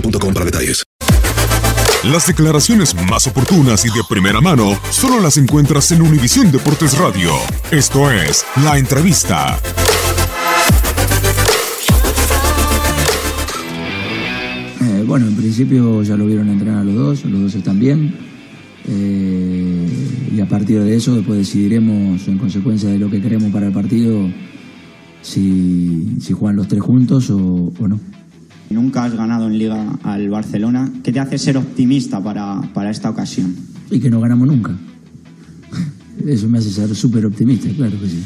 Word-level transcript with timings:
boostmobile.com 0.00 0.34
para 0.34 0.44
detalles. 0.44 0.84
Las 2.04 2.26
declaraciones 2.26 2.94
más 3.10 3.26
oportunas 3.26 3.84
y 3.84 3.88
de 3.88 4.02
primera 4.08 4.40
mano 4.40 4.78
solo 4.90 5.20
las 5.20 5.38
encuentras 5.38 5.90
en 5.90 6.02
Univisión 6.02 6.52
Deportes 6.52 6.96
Radio. 6.98 7.32
Esto 7.70 8.10
es 8.10 8.44
La 8.62 8.78
Entrevista. 8.78 9.58
Eh, 14.80 15.04
bueno, 15.06 15.26
en 15.26 15.34
principio 15.34 16.02
ya 16.02 16.16
lo 16.16 16.26
vieron 16.26 16.48
entrenar 16.48 16.78
a 16.78 16.84
los 16.84 16.94
dos, 16.94 17.24
los 17.24 17.40
dos 17.40 17.54
están 17.54 17.80
bien. 17.80 18.14
Eh, 18.88 19.88
y 20.36 20.40
a 20.40 20.48
partir 20.48 20.80
de 20.80 20.94
eso 20.94 21.16
después 21.16 21.38
decidiremos 21.38 22.28
en 22.28 22.38
consecuencia 22.38 22.88
de 22.88 22.98
lo 22.98 23.10
que 23.10 23.20
queremos 23.20 23.50
para 23.50 23.66
el 23.66 23.72
partido 23.72 24.30
si, 25.22 26.18
si 26.20 26.32
juegan 26.32 26.54
los 26.54 26.68
tres 26.68 26.82
juntos 26.82 27.30
o, 27.30 27.72
o 27.80 27.88
no. 27.88 27.98
Nunca 28.70 29.04
has 29.04 29.14
ganado 29.14 29.46
en 29.46 29.58
liga 29.58 29.98
al 30.02 30.28
Barcelona. 30.28 30.90
¿Qué 31.04 31.12
te 31.12 31.20
hace 31.20 31.38
ser 31.38 31.56
optimista 31.56 32.22
para, 32.22 32.62
para 32.74 32.90
esta 32.90 33.10
ocasión? 33.10 33.54
Y 33.90 34.00
que 34.00 34.10
no 34.10 34.20
ganamos 34.20 34.48
nunca. 34.48 34.76
Eso 36.26 36.48
me 36.48 36.58
hace 36.58 36.70
ser 36.70 36.94
súper 36.94 37.24
optimista, 37.26 37.68
claro 37.76 38.00
que 38.00 38.08
sí. 38.08 38.22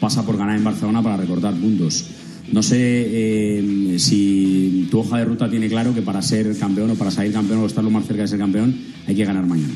Pasa 0.00 0.24
por 0.24 0.38
ganar 0.38 0.56
en 0.56 0.64
Barcelona 0.64 1.02
para 1.02 1.18
recortar 1.18 1.54
puntos. 1.54 2.06
No 2.52 2.62
sé 2.62 2.78
eh, 2.78 3.96
si 3.98 4.88
tu 4.90 5.00
hoja 5.00 5.18
de 5.18 5.24
ruta 5.26 5.48
tiene 5.50 5.68
claro 5.68 5.94
que 5.94 6.02
para 6.02 6.22
ser 6.22 6.56
campeón 6.58 6.90
o 6.90 6.94
para 6.94 7.10
salir 7.10 7.32
campeón 7.32 7.60
o 7.60 7.66
estar 7.66 7.84
lo 7.84 7.90
más 7.90 8.06
cerca 8.06 8.22
de 8.22 8.28
ser 8.28 8.38
campeón 8.38 8.74
hay 9.06 9.14
que 9.14 9.24
ganar 9.24 9.46
mañana. 9.46 9.74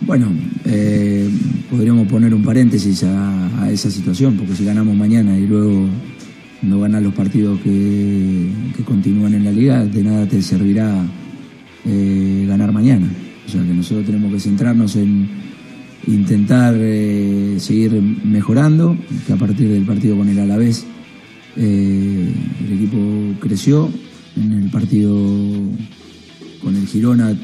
Bueno, 0.00 0.32
eh, 0.64 1.30
podríamos 1.70 2.08
poner 2.08 2.34
un 2.34 2.42
paréntesis 2.42 3.04
a, 3.04 3.62
a 3.62 3.70
esa 3.70 3.90
situación, 3.90 4.36
porque 4.36 4.56
si 4.56 4.64
ganamos 4.64 4.96
mañana 4.96 5.38
y 5.38 5.46
luego 5.46 5.86
no 6.62 6.80
ganas 6.80 7.02
los 7.02 7.14
partidos 7.14 7.60
que 7.60 8.41
continúan 8.92 9.32
en 9.32 9.44
la 9.44 9.52
liga, 9.52 9.86
de 9.86 10.04
nada 10.04 10.26
te 10.26 10.42
servirá 10.42 11.02
eh, 11.86 12.44
ganar 12.46 12.72
mañana. 12.72 13.08
O 13.46 13.50
sea 13.50 13.62
que 13.62 13.72
nosotros 13.72 14.04
tenemos 14.04 14.30
que 14.34 14.38
centrarnos 14.38 14.96
en 14.96 15.28
intentar 16.06 16.74
eh, 16.76 17.56
seguir 17.58 17.92
mejorando, 17.92 18.94
que 19.26 19.32
a 19.32 19.36
partir 19.36 19.70
del 19.70 19.84
partido 19.84 20.18
con 20.18 20.28
el 20.28 20.38
Alavés 20.38 20.84
eh, 21.56 22.28
el 22.66 22.72
equipo 22.72 22.98
creció, 23.40 23.88
en 24.36 24.52
el 24.52 24.70
partido 24.70 25.10
con 26.62 26.76
el 26.76 26.86
Girona 26.86 27.34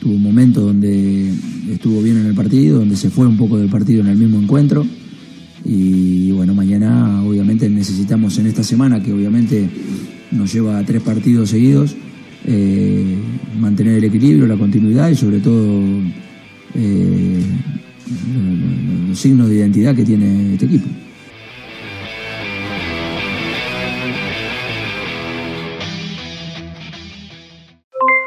tuvo 0.00 0.14
un 0.14 0.22
momento 0.22 0.60
donde 0.60 1.32
estuvo 1.70 2.02
bien 2.02 2.16
en 2.16 2.26
el 2.26 2.34
partido, 2.34 2.80
donde 2.80 2.96
se 2.96 3.10
fue 3.10 3.28
un 3.28 3.36
poco 3.36 3.58
del 3.58 3.68
partido 3.68 4.00
en 4.00 4.08
el 4.08 4.18
mismo 4.18 4.40
encuentro. 4.40 4.84
Y 5.64 6.32
bueno, 6.32 6.52
mañana 6.54 7.22
obviamente 7.22 7.68
necesitamos 7.68 8.38
en 8.38 8.46
esta 8.46 8.64
semana, 8.64 9.00
que 9.02 9.12
obviamente 9.12 9.68
nos 10.30 10.52
lleva 10.52 10.78
a 10.78 10.84
tres 10.84 11.02
partidos 11.02 11.50
seguidos, 11.50 11.96
eh, 12.46 13.16
mantener 13.58 13.98
el 13.98 14.04
equilibrio, 14.04 14.46
la 14.46 14.56
continuidad 14.56 15.08
y 15.08 15.14
sobre 15.14 15.40
todo 15.40 15.80
eh, 16.74 17.42
los, 18.34 19.08
los 19.08 19.18
signos 19.18 19.48
de 19.48 19.56
identidad 19.56 19.94
que 19.94 20.04
tiene 20.04 20.54
este 20.54 20.66
equipo. 20.66 20.88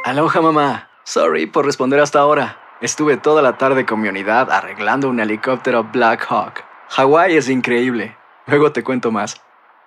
Aloha 0.10 0.42
mamá. 0.42 0.90
Sorry 1.04 1.46
por 1.46 1.66
responder 1.66 2.00
hasta 2.00 2.20
ahora. 2.20 2.58
Estuve 2.82 3.18
toda 3.18 3.44
la 3.44 3.58
tarde 3.58 3.86
con 3.86 4.02
mi 4.02 4.08
unidad 4.08 4.50
arreglando 4.52 5.08
un 5.08 5.20
helicóptero 5.20 5.84
Black 5.84 6.26
Hawk. 6.30 6.64
Hawái 6.90 7.36
es 7.36 7.48
increíble. 7.48 8.16
Luego 8.48 8.72
te 8.72 8.84
cuento 8.84 9.12
más. 9.12 9.40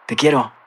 Te 0.07 0.15
quiero. 0.15 0.53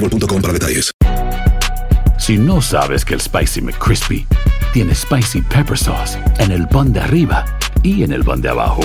boostmobile.com 0.00 0.42
para 0.42 0.52
detalles. 0.52 0.92
Si 2.18 2.38
no 2.38 2.60
sabes 2.60 3.04
que 3.04 3.14
el 3.14 3.20
Spicy 3.20 3.60
McCrispy 3.60 4.26
tiene 4.72 4.94
Spicy 4.94 5.42
Pepper 5.42 5.78
Sauce 5.78 6.18
en 6.38 6.50
el 6.50 6.66
pan 6.68 6.92
de 6.92 7.00
arriba 7.00 7.44
y 7.82 8.02
en 8.02 8.12
el 8.12 8.24
pan 8.24 8.40
de 8.40 8.48
abajo, 8.48 8.82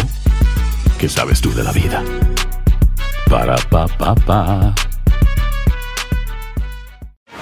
¿qué 1.00 1.10
sabes 1.10 1.42
tú 1.42 1.54
de 1.54 1.64
la 1.64 1.72
vida? 1.72 2.04
Para, 3.30 3.56
pa, 3.70 3.88
pa, 3.88 4.14
pa. 4.16 4.76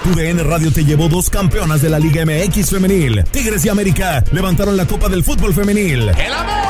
Tu 0.04 0.14
DN 0.14 0.42
Radio 0.44 0.72
te 0.72 0.84
llevó 0.84 1.08
dos 1.08 1.28
campeonas 1.28 1.82
de 1.82 1.90
la 1.90 1.98
Liga 1.98 2.24
MX 2.24 2.70
femenil. 2.70 3.24
Tigres 3.30 3.64
y 3.66 3.68
América 3.68 4.24
levantaron 4.32 4.76
la 4.76 4.86
Copa 4.86 5.08
del 5.08 5.22
Fútbol 5.22 5.52
femenil. 5.52 6.08
¡El 6.08 6.32
América! 6.32 6.69